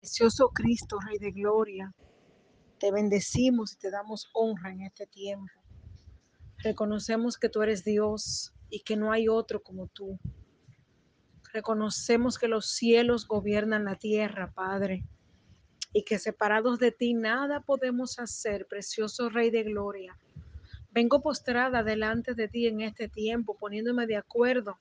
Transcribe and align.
Precioso 0.00 0.50
Cristo, 0.50 0.98
Rey 1.00 1.18
de 1.18 1.32
Gloria, 1.32 1.92
te 2.78 2.92
bendecimos 2.92 3.72
y 3.72 3.78
te 3.78 3.90
damos 3.90 4.30
honra 4.32 4.70
en 4.70 4.82
este 4.82 5.08
tiempo. 5.08 5.52
Reconocemos 6.58 7.36
que 7.36 7.48
tú 7.48 7.62
eres 7.62 7.84
Dios 7.84 8.52
y 8.70 8.80
que 8.80 8.96
no 8.96 9.10
hay 9.10 9.26
otro 9.28 9.60
como 9.60 9.88
tú. 9.88 10.18
Reconocemos 11.52 12.38
que 12.38 12.46
los 12.46 12.66
cielos 12.70 13.26
gobiernan 13.26 13.84
la 13.84 13.96
tierra, 13.96 14.52
Padre, 14.52 15.04
y 15.92 16.04
que 16.04 16.20
separados 16.20 16.78
de 16.78 16.92
ti 16.92 17.14
nada 17.14 17.60
podemos 17.60 18.20
hacer, 18.20 18.68
precioso 18.68 19.30
Rey 19.30 19.50
de 19.50 19.64
Gloria. 19.64 20.16
Vengo 20.92 21.20
postrada 21.20 21.82
delante 21.82 22.34
de 22.34 22.46
ti 22.46 22.68
en 22.68 22.82
este 22.82 23.08
tiempo, 23.08 23.56
poniéndome 23.56 24.06
de 24.06 24.16
acuerdo 24.16 24.78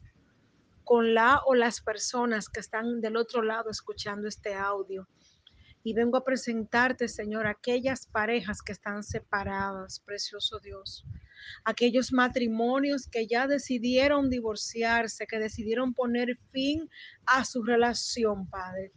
con 0.88 1.14
la 1.14 1.42
o 1.46 1.54
las 1.54 1.82
personas 1.82 2.48
que 2.48 2.62
están 2.62 3.02
del 3.02 3.18
otro 3.18 3.42
lado 3.42 3.70
escuchando 3.70 4.26
este 4.30 4.54
audio. 4.54 5.06
Y 5.84 5.94
vengo 5.94 6.18
a 6.18 6.24
presentarte, 6.24 7.10
Señor, 7.10 7.46
aquellas 7.46 8.08
parejas 8.08 8.62
que 8.62 8.72
están 8.72 9.04
separadas, 9.04 10.00
precioso 10.00 10.60
Dios. 10.60 11.06
Aquellos 11.66 12.14
matrimonios 12.14 13.06
que 13.08 13.28
ya 13.28 13.48
decidieron 13.48 14.30
divorciarse, 14.30 15.28
que 15.28 15.40
decidieron 15.40 15.94
poner 15.94 16.38
fin 16.52 16.90
a 17.26 17.44
su 17.44 17.64
relación, 17.64 18.50
Padre. 18.50 18.94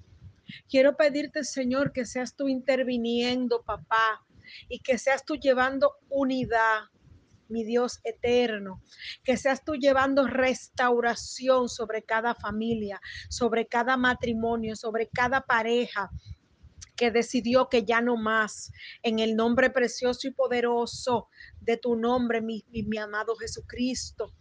Quiero 0.68 0.96
pedirte, 0.96 1.43
Señor, 1.43 1.93
que 1.93 2.07
seas 2.07 2.37
tú 2.37 2.48
interviniendo, 2.48 3.62
papá, 3.62 4.24
y 4.68 4.79
que 4.79 4.96
seas 4.96 5.24
tú 5.24 5.34
llevando 5.34 5.96
unidad, 6.09 6.84
mi 7.50 7.64
Dios 7.64 8.00
eterno, 8.04 8.82
que 9.24 9.36
seas 9.36 9.64
tú 9.64 9.74
llevando 9.74 10.27
restauración 10.27 11.68
sobre 11.68 12.02
cada 12.02 12.34
familia, 12.34 13.00
sobre 13.28 13.66
cada 13.66 13.96
matrimonio, 13.96 14.76
sobre 14.76 15.09
cada 15.09 15.42
pareja 15.42 16.10
que 16.96 17.10
decidió 17.10 17.70
que 17.70 17.84
ya 17.84 18.02
no 18.02 18.18
más, 18.18 18.73
en 19.02 19.20
el 19.20 19.34
nombre 19.34 19.70
precioso 19.70 20.29
y 20.29 20.32
poderoso 20.32 21.29
de 21.59 21.79
tu 21.79 21.96
nombre, 21.96 22.42
mi, 22.42 22.65
mi, 22.68 22.82
mi 22.82 22.98
amado 22.98 23.37
Jesucristo. 23.37 24.35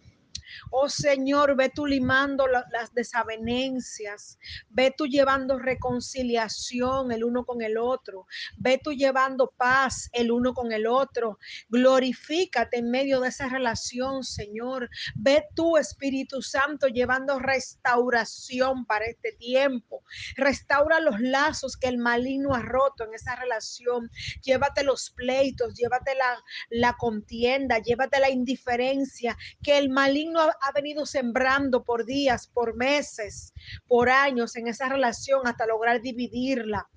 Oh 0.71 0.89
Señor, 0.89 1.55
ve 1.55 1.69
tú 1.69 1.85
limando 1.85 2.47
las 2.47 2.93
desavenencias, 2.93 4.37
ve 4.69 4.93
tú 4.95 5.05
llevando 5.07 5.59
reconciliación 5.59 7.11
el 7.11 7.23
uno 7.23 7.45
con 7.45 7.61
el 7.61 7.77
otro, 7.77 8.27
ve 8.57 8.79
tú 8.83 8.93
llevando 8.93 9.53
paz 9.57 10.09
el 10.13 10.31
uno 10.31 10.53
con 10.53 10.71
el 10.71 10.87
otro. 10.87 11.39
Glorifícate 11.69 12.77
en 12.77 12.91
medio 12.91 13.19
de 13.19 13.29
esa 13.29 13.49
relación, 13.49 14.23
Señor. 14.23 14.89
Ve 15.15 15.45
tú, 15.55 15.77
Espíritu 15.77 16.41
Santo, 16.41 16.87
llevando 16.87 17.39
restauración 17.39 18.85
para 18.85 19.05
este 19.05 19.33
tiempo. 19.33 20.03
Restaura 20.35 20.99
los 20.99 21.19
lazos 21.19 21.77
que 21.77 21.87
el 21.87 21.97
maligno 21.97 22.53
ha 22.53 22.61
roto 22.61 23.03
en 23.03 23.13
esa 23.13 23.35
relación. 23.35 24.09
Llévate 24.41 24.83
los 24.83 25.11
pleitos, 25.11 25.73
llévate 25.75 26.15
la, 26.15 26.43
la 26.69 26.93
contienda, 26.93 27.79
llévate 27.79 28.19
la 28.19 28.29
indiferencia 28.29 29.37
que 29.63 29.77
el 29.77 29.89
maligno 29.89 30.38
ha, 30.41 30.71
venido 30.73 31.05
sembrando 31.05 31.83
por 31.83 32.05
días, 32.05 32.47
por 32.47 32.75
meses, 32.75 33.53
por 33.87 34.09
años 34.09 34.55
en 34.55 34.67
esa 34.67 34.89
relación 34.89 35.47
hasta 35.47 35.65
lograr 35.65 36.01
dividirla. 36.01 36.89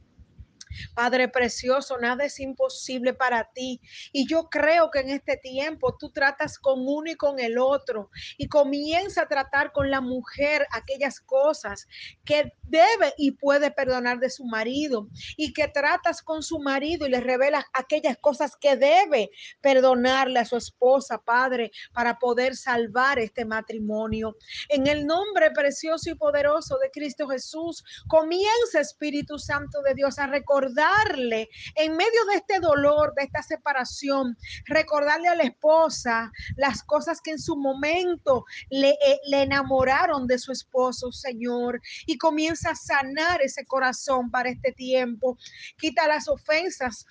Padre 0.94 1.28
precioso, 1.28 1.98
nada 1.98 2.24
es 2.24 2.40
imposible 2.40 3.14
para 3.14 3.50
ti. 3.52 3.80
Y 4.12 4.26
yo 4.26 4.48
creo 4.48 4.90
que 4.90 5.00
en 5.00 5.10
este 5.10 5.36
tiempo 5.36 5.96
tú 5.98 6.10
tratas 6.10 6.58
con 6.58 6.80
uno 6.80 7.10
y 7.10 7.14
con 7.14 7.38
el 7.38 7.58
otro 7.58 8.10
y 8.38 8.48
comienza 8.48 9.22
a 9.22 9.28
tratar 9.28 9.72
con 9.72 9.90
la 9.90 10.00
mujer 10.00 10.66
aquellas 10.70 11.20
cosas 11.20 11.86
que 12.24 12.52
debe 12.62 13.14
y 13.18 13.32
puede 13.32 13.70
perdonar 13.70 14.18
de 14.18 14.30
su 14.30 14.44
marido 14.44 15.08
y 15.36 15.52
que 15.52 15.68
tratas 15.68 16.22
con 16.22 16.42
su 16.42 16.58
marido 16.58 17.06
y 17.06 17.10
le 17.10 17.20
revelas 17.20 17.64
aquellas 17.72 18.16
cosas 18.18 18.56
que 18.56 18.76
debe 18.76 19.30
perdonarle 19.60 20.38
a 20.38 20.44
su 20.44 20.56
esposa, 20.56 21.18
Padre, 21.18 21.70
para 21.92 22.18
poder 22.18 22.56
salvar 22.56 23.18
este 23.18 23.44
matrimonio. 23.44 24.36
En 24.68 24.86
el 24.86 25.06
nombre 25.06 25.50
precioso 25.50 26.10
y 26.10 26.14
poderoso 26.14 26.78
de 26.78 26.90
Cristo 26.90 27.28
Jesús, 27.28 27.84
comienza 28.08 28.80
Espíritu 28.80 29.38
Santo 29.38 29.82
de 29.82 29.94
Dios 29.94 30.18
a 30.18 30.26
recordar 30.26 30.61
recordarle 30.62 31.48
en 31.76 31.96
medio 31.96 32.24
de 32.30 32.36
este 32.36 32.60
dolor, 32.60 33.12
de 33.16 33.24
esta 33.24 33.42
separación, 33.42 34.36
recordarle 34.66 35.28
a 35.28 35.34
la 35.34 35.44
esposa 35.44 36.30
las 36.56 36.82
cosas 36.82 37.20
que 37.20 37.32
en 37.32 37.38
su 37.38 37.56
momento 37.56 38.44
le, 38.70 38.90
eh, 38.90 39.20
le 39.28 39.42
enamoraron 39.42 40.26
de 40.26 40.38
su 40.38 40.52
esposo, 40.52 41.12
Señor, 41.12 41.80
y 42.06 42.18
comienza 42.18 42.70
a 42.70 42.76
sanar 42.76 43.42
ese 43.42 43.64
corazón 43.64 44.30
para 44.30 44.50
este 44.50 44.72
tiempo. 44.72 45.36
Quita 45.78 46.06
las 46.06 46.28
ofensas 46.28 47.06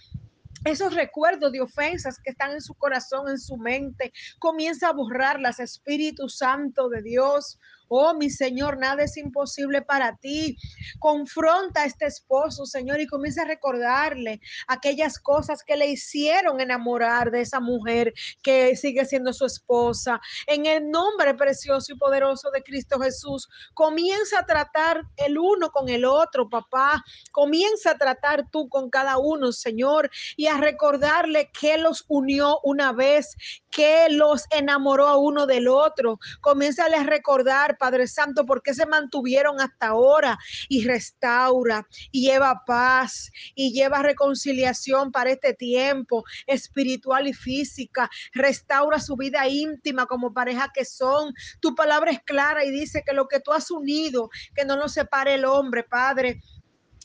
esos 0.64 0.94
recuerdos 0.94 1.52
de 1.52 1.60
ofensas 1.60 2.20
que 2.24 2.30
están 2.30 2.52
en 2.52 2.62
su 2.62 2.76
corazón, 2.76 3.28
en 3.30 3.40
su 3.40 3.58
mente, 3.58 4.14
comienza 4.38 4.90
a 4.90 4.94
borrarlas, 4.94 5.60
Espíritu 5.60 6.30
Santo 6.30 6.88
de 6.88 7.02
Dios. 7.02 7.58
Oh, 7.94 8.14
mi 8.14 8.30
Señor, 8.30 8.78
nada 8.78 9.04
es 9.04 9.18
imposible 9.18 9.82
para 9.82 10.16
ti. 10.16 10.56
Confronta 10.98 11.82
a 11.82 11.86
este 11.86 12.06
esposo, 12.06 12.66
Señor, 12.66 13.02
y 13.02 13.06
comienza 13.06 13.42
a 13.42 13.46
recordarle 13.46 14.40
aquellas 14.70 15.20
cosas 15.20 15.62
que 15.62 15.76
le 15.76 15.88
hicieron 15.88 16.62
enamorar 16.62 17.32
de 17.32 17.42
esa 17.42 17.60
mujer 17.60 18.14
que 18.42 18.78
sigue 18.78 19.04
siendo 19.04 19.34
su 19.34 19.46
esposa. 19.46 20.22
En 20.48 20.68
el 20.68 20.90
nombre 20.90 21.34
precioso 21.34 21.92
y 21.92 21.98
poderoso 21.98 22.50
de 22.52 22.64
Cristo 22.64 22.98
Jesús, 22.98 23.50
comienza 23.74 24.40
a 24.40 24.46
tratar 24.46 25.02
el 25.18 25.38
uno 25.38 25.70
con 25.70 25.90
el 25.90 26.06
otro, 26.06 26.48
papá. 26.48 27.04
Comienza 27.34 27.92
a 27.92 27.98
tratar 27.98 28.50
tú 28.52 28.70
con 28.70 28.90
cada 28.90 29.18
uno, 29.18 29.52
Señor, 29.52 30.10
y 30.38 30.48
a 30.48 30.56
recordarle 30.56 31.52
que 31.52 31.78
los 31.78 32.06
unió 32.08 32.58
una 32.64 32.94
vez, 32.94 33.36
que 33.72 34.08
los 34.10 34.46
enamoró 34.52 35.08
a 35.08 35.18
uno 35.18 35.48
del 35.48 35.68
otro. 35.68 36.20
Comienza 36.42 36.86
a 36.86 37.04
recordar, 37.04 37.78
Padre 37.78 38.08
Santo, 38.08 38.46
por 38.46 38.62
qué 38.62 38.74
se 38.74 38.86
mantuvieron 38.86 39.60
hasta 39.62 39.88
ahora 39.88 40.38
y 40.70 40.86
restaura 40.86 41.88
y 42.12 42.28
lleva 42.28 42.64
paz 42.66 43.32
y 43.56 43.72
lleva 43.72 44.04
reconciliación 44.04 45.12
para 45.12 45.32
este 45.32 45.54
tiempo 45.54 46.24
espiritual 46.46 47.28
y 47.28 47.34
física. 47.34 48.10
Restaura 48.34 49.00
su 49.00 49.16
vida 49.16 49.48
íntima 49.48 50.06
como 50.06 50.34
pareja 50.34 50.72
que 50.74 50.86
son. 50.86 51.34
Tu 51.60 51.74
palabra 51.74 52.12
es 52.12 52.20
clara 52.22 52.66
y 52.66 52.72
dice 52.72 53.04
que 53.06 53.14
lo 53.14 53.28
que 53.28 53.40
tú 53.40 53.54
has 53.54 53.72
unido, 53.72 54.30
que 54.54 54.66
no 54.66 54.76
lo 54.76 54.90
separe 54.90 55.36
el 55.36 55.46
hombre, 55.46 55.84
Padre. 55.84 56.42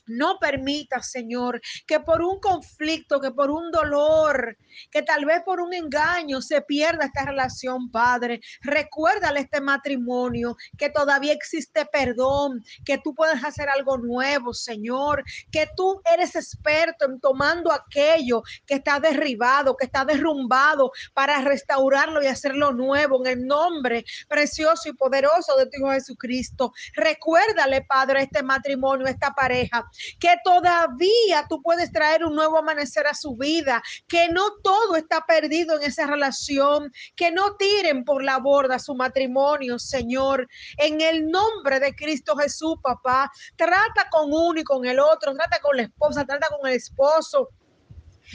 No 0.06 0.38
permita, 0.38 1.02
Señor, 1.02 1.60
que 1.86 2.00
por 2.00 2.22
un 2.22 2.40
conflicto, 2.40 3.20
que 3.20 3.30
por 3.30 3.50
un 3.50 3.70
dolor, 3.70 4.56
que 4.90 5.02
tal 5.02 5.24
vez 5.24 5.42
por 5.44 5.60
un 5.60 5.74
engaño 5.74 6.40
se 6.40 6.60
pierda 6.60 7.06
esta 7.06 7.24
relación, 7.24 7.90
Padre. 7.90 8.40
Recuérdale 8.62 9.40
este 9.40 9.60
matrimonio, 9.60 10.56
que 10.78 10.90
todavía 10.90 11.32
existe 11.32 11.86
perdón, 11.86 12.64
que 12.84 12.98
tú 12.98 13.14
puedes 13.14 13.42
hacer 13.44 13.68
algo 13.68 13.98
nuevo, 13.98 14.54
Señor, 14.54 15.24
que 15.50 15.68
tú 15.76 16.00
eres 16.12 16.36
experto 16.36 17.06
en 17.06 17.20
tomando 17.20 17.72
aquello 17.72 18.42
que 18.66 18.74
está 18.74 19.00
derribado, 19.00 19.76
que 19.76 19.86
está 19.86 20.04
derrumbado, 20.04 20.92
para 21.14 21.40
restaurarlo 21.40 22.22
y 22.22 22.26
hacerlo 22.26 22.72
nuevo 22.72 23.24
en 23.24 23.38
el 23.40 23.46
nombre 23.46 24.04
precioso 24.28 24.88
y 24.88 24.92
poderoso 24.92 25.56
de 25.56 25.66
tu 25.66 25.78
Hijo 25.78 25.90
Jesucristo. 25.90 26.72
Recuérdale, 26.94 27.82
Padre, 27.82 28.22
este 28.22 28.42
matrimonio, 28.42 29.06
esta 29.06 29.32
pareja 29.32 29.84
que 30.18 30.34
todavía 30.44 31.46
tú 31.48 31.60
puedes 31.62 31.92
traer 31.92 32.24
un 32.24 32.34
nuevo 32.34 32.58
amanecer 32.58 33.06
a 33.06 33.14
su 33.14 33.36
vida, 33.36 33.82
que 34.08 34.28
no 34.28 34.56
todo 34.62 34.96
está 34.96 35.24
perdido 35.26 35.76
en 35.76 35.84
esa 35.84 36.06
relación, 36.06 36.92
que 37.14 37.30
no 37.30 37.56
tiren 37.56 38.04
por 38.04 38.22
la 38.22 38.38
borda 38.38 38.78
su 38.78 38.94
matrimonio, 38.94 39.78
Señor, 39.78 40.48
en 40.78 41.00
el 41.00 41.30
nombre 41.30 41.80
de 41.80 41.94
Cristo 41.94 42.36
Jesús, 42.36 42.76
papá. 42.82 43.30
Trata 43.56 44.08
con 44.10 44.32
uno 44.32 44.60
y 44.60 44.64
con 44.64 44.84
el 44.86 44.98
otro, 44.98 45.34
trata 45.34 45.60
con 45.60 45.76
la 45.76 45.82
esposa, 45.84 46.24
trata 46.24 46.48
con 46.48 46.68
el 46.68 46.76
esposo 46.76 47.50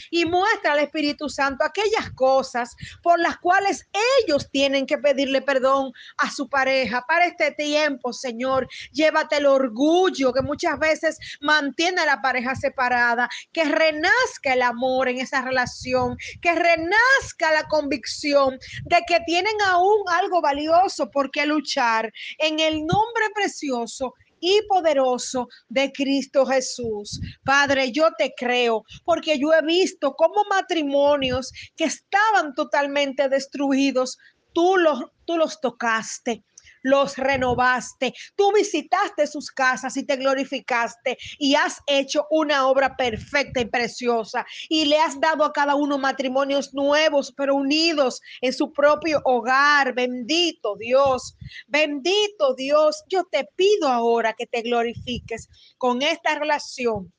y 0.10 0.26
muestra 0.26 0.74
al 0.74 0.80
Espíritu 0.80 1.30
Santo 1.30 1.64
aquellas 1.64 2.12
cosas 2.16 2.76
por 3.02 3.20
las 3.20 3.38
cuales 3.38 3.88
ellos 4.24 4.50
tienen 4.52 4.86
que 4.86 4.98
pedirle 4.98 5.42
perdón 5.42 5.92
a 6.18 6.32
su 6.32 6.50
pareja. 6.50 7.06
Para 7.08 7.26
este 7.26 7.52
tiempo, 7.52 8.14
Señor, 8.14 8.68
llévate 8.92 9.38
el 9.38 9.46
orgullo 9.46 10.34
que 10.34 10.42
muchas 10.42 10.78
veces 10.80 11.18
mantiene 11.42 12.02
a 12.02 12.06
la 12.06 12.22
pareja 12.22 12.56
separada, 12.56 13.30
que 13.52 13.64
renazca 13.64 14.54
el 14.54 14.62
amor 14.62 15.10
en 15.10 15.20
esa 15.20 15.42
relación, 15.42 16.18
que 16.42 16.54
renazca 16.54 17.52
la 17.54 17.68
convicción 17.68 18.58
de 18.86 18.98
que 19.08 19.20
tienen 19.26 19.56
aún 19.66 20.04
algo 20.08 20.42
valioso 20.42 21.10
por 21.10 21.32
qué 21.32 21.46
luchar. 21.46 22.12
En 22.38 22.60
el 22.60 22.86
nombre 22.86 23.30
precioso 23.34 24.14
y 24.42 24.60
poderoso 24.68 25.48
de 25.70 25.92
Cristo 25.94 26.46
Jesús. 26.46 27.22
Padre, 27.46 27.94
yo 27.94 28.10
te 28.18 28.34
creo 28.36 28.84
porque 29.06 29.40
yo 29.40 29.54
he 29.54 29.62
visto 29.62 30.14
cómo 30.16 30.44
matrimonios 30.50 31.54
que 31.78 31.86
estaban 31.86 32.54
totalmente 32.54 33.30
destruidos, 33.30 34.18
tú 34.52 34.76
los, 34.76 35.04
tú 35.26 35.38
los 35.38 35.62
tocaste 35.62 36.44
los 36.82 37.18
renovaste, 37.18 38.14
tú 38.36 38.52
visitaste 38.54 39.28
sus 39.28 39.52
casas 39.52 39.96
y 39.98 40.06
te 40.06 40.16
glorificaste 40.16 41.18
y 41.38 41.56
has 41.56 41.80
hecho 41.88 42.26
una 42.30 42.68
obra 42.68 42.96
perfecta 42.96 43.62
y 43.62 43.66
preciosa 43.66 44.46
y 44.70 44.86
le 44.86 44.98
has 44.98 45.20
dado 45.20 45.44
a 45.44 45.54
cada 45.54 45.76
uno 45.76 45.98
matrimonios 45.98 46.74
nuevos, 46.74 47.34
pero 47.36 47.56
unidos 47.56 48.22
en 48.42 48.54
su 48.54 48.72
propio 48.72 49.22
hogar. 49.26 49.94
Bendito 49.94 50.76
Dios, 50.78 51.36
bendito 51.68 52.56
Dios. 52.56 53.04
Yo 53.08 53.24
te 53.26 53.48
pido 53.56 53.88
ahora 53.88 54.34
que 54.34 54.48
te 54.48 54.62
glorifiques 54.62 55.50
con 55.78 56.02
esta 56.02 56.38
relación 56.38 57.12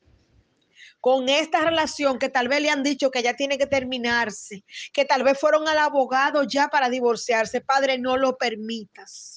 con 1.03 1.29
esta 1.29 1.62
relación 1.62 2.20
que 2.20 2.29
tal 2.29 2.47
vez 2.47 2.62
le 2.62 2.70
han 2.70 2.85
dicho 2.85 3.11
que 3.11 3.25
ya 3.25 3.35
tiene 3.35 3.59
que 3.59 3.67
terminarse, 3.67 4.64
que 4.93 5.05
tal 5.05 5.25
vez 5.25 5.37
fueron 5.37 5.67
al 5.67 5.79
abogado 5.79 6.44
ya 6.44 6.69
para 6.69 6.88
divorciarse. 6.88 7.61
Padre, 7.61 7.99
no 7.99 8.17
lo 8.17 8.37
permitas. 8.38 9.31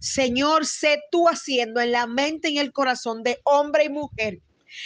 Señor, 0.00 0.66
sé 0.66 1.00
tú 1.10 1.28
haciendo 1.28 1.80
en 1.80 1.92
la 1.92 2.06
mente 2.06 2.50
y 2.50 2.58
el 2.58 2.72
corazón 2.72 3.22
de 3.22 3.40
hombre 3.44 3.84
y 3.84 3.88
mujer 3.88 4.40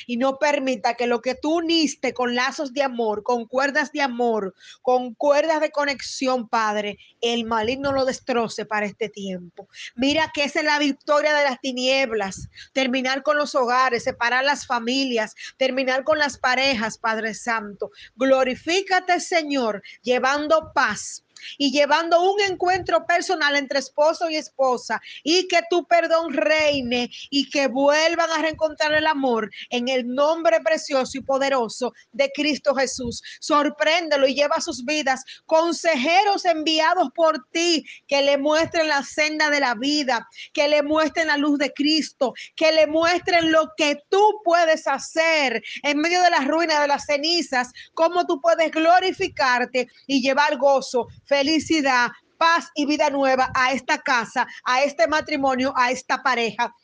y 0.06 0.16
no 0.16 0.38
permita 0.38 0.94
que 0.94 1.06
lo 1.06 1.20
que 1.20 1.34
tú 1.34 1.58
uniste 1.58 2.12
con 2.12 2.34
lazos 2.34 2.72
de 2.72 2.82
amor, 2.82 3.22
con 3.22 3.46
cuerdas 3.46 3.92
de 3.92 4.02
amor, 4.02 4.54
con 4.82 5.14
cuerdas 5.14 5.60
de 5.60 5.70
conexión, 5.70 6.48
Padre, 6.48 6.98
el 7.20 7.44
maligno 7.44 7.92
lo 7.92 8.04
destroce 8.04 8.64
para 8.64 8.86
este 8.86 9.08
tiempo. 9.08 9.68
Mira 9.94 10.30
que 10.34 10.44
esa 10.44 10.60
es 10.60 10.66
la 10.66 10.78
victoria 10.78 11.34
de 11.34 11.44
las 11.44 11.60
tinieblas, 11.60 12.48
terminar 12.72 13.22
con 13.22 13.36
los 13.36 13.54
hogares, 13.54 14.04
separar 14.04 14.44
las 14.44 14.66
familias, 14.66 15.34
terminar 15.56 16.04
con 16.04 16.18
las 16.18 16.38
parejas, 16.38 16.98
Padre 16.98 17.34
Santo. 17.34 17.90
Glorifícate, 18.16 19.20
Señor, 19.20 19.82
llevando 20.02 20.72
paz 20.74 21.25
y 21.58 21.70
llevando 21.70 22.20
un 22.22 22.40
encuentro 22.40 23.06
personal 23.06 23.56
entre 23.56 23.78
esposo 23.78 24.30
y 24.30 24.36
esposa 24.36 25.00
y 25.22 25.48
que 25.48 25.60
tu 25.70 25.86
perdón 25.86 26.32
reine 26.32 27.10
y 27.30 27.48
que 27.50 27.68
vuelvan 27.68 28.30
a 28.30 28.38
reencontrar 28.38 28.92
el 28.92 29.06
amor 29.06 29.50
en 29.70 29.88
el 29.88 30.06
nombre 30.06 30.60
precioso 30.60 31.18
y 31.18 31.22
poderoso 31.22 31.92
de 32.12 32.30
Cristo 32.34 32.74
Jesús. 32.74 33.22
Sorpréndelo 33.40 34.26
y 34.26 34.34
lleva 34.34 34.60
sus 34.60 34.84
vidas 34.84 35.22
consejeros 35.46 36.44
enviados 36.44 37.08
por 37.14 37.46
ti 37.50 37.84
que 38.06 38.22
le 38.22 38.38
muestren 38.38 38.88
la 38.88 39.02
senda 39.02 39.50
de 39.50 39.60
la 39.60 39.74
vida, 39.74 40.26
que 40.52 40.68
le 40.68 40.82
muestren 40.82 41.28
la 41.28 41.36
luz 41.36 41.58
de 41.58 41.72
Cristo, 41.72 42.34
que 42.54 42.72
le 42.72 42.86
muestren 42.86 43.52
lo 43.52 43.72
que 43.76 44.02
tú 44.08 44.40
puedes 44.44 44.86
hacer 44.86 45.62
en 45.82 45.98
medio 45.98 46.22
de 46.22 46.30
las 46.30 46.46
ruinas, 46.46 46.80
de 46.80 46.88
las 46.88 47.06
cenizas, 47.06 47.72
cómo 47.94 48.26
tú 48.26 48.40
puedes 48.40 48.70
glorificarte 48.70 49.88
y 50.06 50.22
llevar 50.22 50.56
gozo, 50.56 51.08
felicidad, 51.26 52.10
paz 52.36 52.70
y 52.74 52.86
vida 52.86 53.10
nueva 53.10 53.50
a 53.54 53.72
esta 53.72 53.98
casa, 53.98 54.46
a 54.64 54.82
este 54.82 55.06
matrimonio, 55.08 55.72
a 55.76 55.90
esta 55.90 56.22
pareja. 56.22 56.74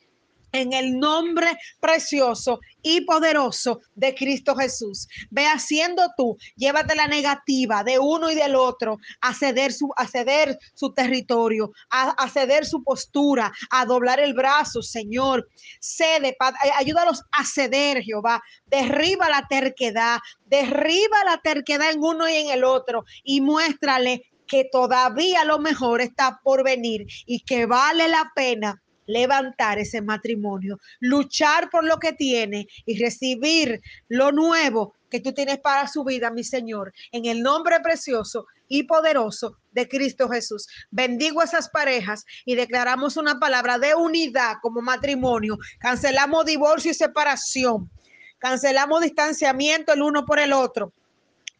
En 0.51 0.71
el 0.71 0.99
nombre 0.99 1.47
precioso 1.79 2.59
y 2.83 3.01
poderoso 3.01 3.79
de 3.95 4.13
Cristo 4.13 4.55
Jesús. 4.55 5.07
Ve 5.31 5.47
haciendo 5.47 6.03
tú, 6.15 6.37
llévate 6.55 6.93
la 6.93 7.07
negativa 7.07 7.83
de 7.83 7.97
uno 7.97 8.29
y 8.29 8.35
del 8.35 8.53
otro 8.53 8.99
a 9.21 9.33
ceder 9.33 9.73
su, 9.73 9.91
a 9.97 10.05
ceder 10.05 10.59
su 10.75 10.93
territorio, 10.93 11.71
a, 11.89 12.29
ceder 12.29 12.67
su 12.67 12.83
postura, 12.83 13.51
a 13.71 13.85
doblar 13.85 14.19
el 14.19 14.35
brazo, 14.35 14.83
Señor. 14.83 15.49
Cede, 15.79 16.37
ayúdalos 16.77 17.23
a 17.31 17.43
ceder, 17.45 18.03
Jehová. 18.03 18.39
Derriba 18.67 19.29
la 19.29 19.47
terquedad, 19.47 20.19
derriba 20.45 21.17
la 21.25 21.39
terquedad 21.39 21.89
en 21.89 22.03
uno 22.03 22.29
y 22.29 22.35
en 22.35 22.51
el 22.51 22.63
otro 22.63 23.05
y 23.23 23.41
muéstrale 23.41 24.32
que 24.47 24.69
todavía 24.71 25.45
lo 25.45 25.59
mejor 25.59 26.01
está 26.01 26.39
por 26.43 26.63
venir 26.63 27.07
y 27.25 27.41
que 27.41 27.65
vale 27.65 28.07
la 28.07 28.31
pena 28.35 28.81
levantar 29.05 29.79
ese 29.79 30.01
matrimonio, 30.01 30.79
luchar 30.99 31.69
por 31.69 31.83
lo 31.83 31.99
que 31.99 32.13
tiene 32.13 32.67
y 32.85 32.97
recibir 32.97 33.81
lo 34.07 34.31
nuevo 34.31 34.95
que 35.09 35.19
tú 35.19 35.33
tienes 35.33 35.59
para 35.59 35.87
su 35.87 36.03
vida, 36.03 36.31
mi 36.31 36.43
Señor, 36.43 36.93
en 37.11 37.25
el 37.25 37.43
nombre 37.43 37.79
precioso 37.81 38.47
y 38.67 38.83
poderoso 38.83 39.57
de 39.71 39.87
Cristo 39.87 40.29
Jesús. 40.29 40.67
Bendigo 40.89 41.41
a 41.41 41.45
esas 41.45 41.69
parejas 41.69 42.25
y 42.45 42.55
declaramos 42.55 43.17
una 43.17 43.39
palabra 43.39 43.77
de 43.77 43.93
unidad 43.93 44.55
como 44.61 44.81
matrimonio. 44.81 45.57
Cancelamos 45.79 46.45
divorcio 46.45 46.91
y 46.91 46.95
separación. 46.95 47.91
Cancelamos 48.39 49.01
distanciamiento 49.01 49.93
el 49.93 50.01
uno 50.01 50.25
por 50.25 50.39
el 50.39 50.53
otro 50.53 50.93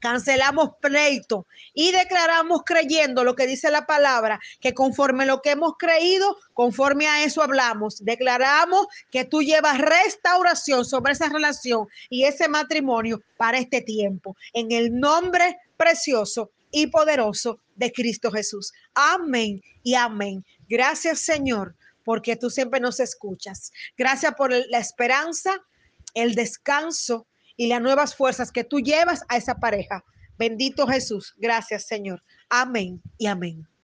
cancelamos 0.03 0.71
pleito 0.81 1.47
y 1.73 1.93
declaramos 1.93 2.63
creyendo 2.65 3.23
lo 3.23 3.35
que 3.35 3.47
dice 3.47 3.71
la 3.71 3.85
palabra, 3.85 4.37
que 4.59 4.73
conforme 4.73 5.25
lo 5.25 5.41
que 5.41 5.51
hemos 5.51 5.75
creído, 5.79 6.35
conforme 6.53 7.07
a 7.07 7.23
eso 7.23 7.41
hablamos, 7.41 8.03
declaramos 8.03 8.87
que 9.09 9.23
tú 9.23 9.41
llevas 9.41 9.77
restauración 9.77 10.83
sobre 10.83 11.13
esa 11.13 11.29
relación 11.29 11.87
y 12.09 12.25
ese 12.25 12.49
matrimonio 12.49 13.21
para 13.37 13.59
este 13.59 13.79
tiempo. 13.79 14.35
En 14.51 14.73
el 14.73 14.93
nombre 14.93 15.57
precioso 15.77 16.51
y 16.69 16.87
poderoso 16.87 17.59
de 17.77 17.93
Cristo 17.93 18.29
Jesús. 18.29 18.73
Amén 18.95 19.61
y 19.83 19.95
amén. 19.95 20.43
Gracias 20.67 21.21
Señor, 21.21 21.77
porque 22.03 22.35
tú 22.35 22.49
siempre 22.49 22.81
nos 22.81 22.99
escuchas. 22.99 23.71
Gracias 23.97 24.33
por 24.35 24.51
la 24.51 24.79
esperanza, 24.79 25.63
el 26.13 26.35
descanso 26.35 27.25
y 27.55 27.67
las 27.67 27.81
nuevas 27.81 28.15
fuerzas 28.15 28.51
que 28.51 28.63
tú 28.63 28.79
llevas 28.79 29.23
a 29.29 29.37
esa 29.37 29.55
pareja. 29.55 30.03
Bendito 30.37 30.87
Jesús. 30.87 31.35
Gracias, 31.37 31.87
Señor. 31.87 32.23
Amén 32.49 33.01
y 33.17 33.27
amén. 33.27 33.67